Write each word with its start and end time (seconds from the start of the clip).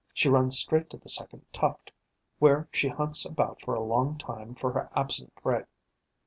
She 0.15 0.29
runs 0.29 0.57
straight 0.57 0.89
to 0.89 0.97
the 0.97 1.09
second 1.09 1.45
tuft, 1.53 1.91
where 2.39 2.67
she 2.71 2.87
hunts 2.87 3.23
about 3.23 3.61
for 3.61 3.75
a 3.75 3.83
long 3.83 4.17
time 4.17 4.55
for 4.55 4.71
her 4.71 4.89
absent 4.95 5.35
prey. 5.35 5.65